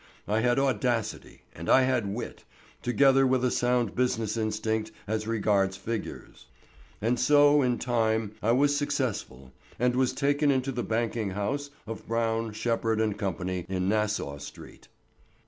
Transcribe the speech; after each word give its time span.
I 0.27 0.39
had 0.39 0.57
audacity 0.57 1.43
and 1.53 1.69
I 1.69 1.83
had 1.83 2.07
wit, 2.11 2.43
together 2.81 3.27
with 3.27 3.45
a 3.45 3.51
sound 3.51 3.93
business 3.93 4.35
instinct 4.35 4.91
as 5.05 5.27
regards 5.27 5.77
figures. 5.77 6.47
And 7.03 7.19
so 7.19 7.61
in 7.61 7.77
time 7.77 8.33
I 8.41 8.51
was 8.53 8.75
successful 8.75 9.51
and 9.77 9.95
was 9.95 10.13
taken 10.13 10.49
into 10.49 10.71
the 10.71 10.81
banking 10.81 11.29
house 11.29 11.69
of 11.85 12.07
Brown, 12.07 12.51
Shepherd, 12.53 12.97
& 13.17 13.17
Co. 13.19 13.35
in 13.41 13.87
Nassau 13.89 14.39
street. 14.39 14.87